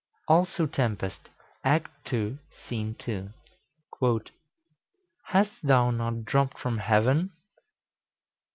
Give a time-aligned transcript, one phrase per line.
[0.27, 1.29] Also "Tempest,"
[1.63, 3.29] Act 2, Scene 2:
[3.99, 4.21] "Cal.
[5.25, 7.29] Hast thou not dropt from heaven?